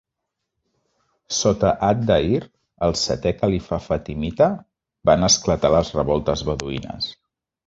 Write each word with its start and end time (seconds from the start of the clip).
Sota 1.39 1.73
Adh-Dhàhir, 1.87 2.39
el 2.87 2.97
setè 3.01 3.35
califa 3.43 3.79
fatimita, 3.89 4.49
van 5.11 5.29
esclatar 5.29 5.73
les 5.77 5.93
revoltes 6.01 6.45
beduïnes. 6.51 7.13